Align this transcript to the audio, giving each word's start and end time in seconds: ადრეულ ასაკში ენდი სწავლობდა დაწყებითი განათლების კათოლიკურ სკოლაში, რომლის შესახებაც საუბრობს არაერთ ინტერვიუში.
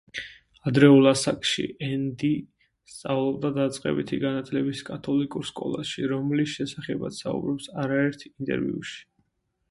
ადრეულ 0.69 1.07
ასაკში 1.09 1.63
ენდი 1.87 2.29
სწავლობდა 2.93 3.51
დაწყებითი 3.57 4.19
განათლების 4.23 4.81
კათოლიკურ 4.87 5.45
სკოლაში, 5.49 6.05
რომლის 6.13 6.55
შესახებაც 6.61 7.21
საუბრობს 7.25 7.69
არაერთ 7.83 8.25
ინტერვიუში. 8.31 8.97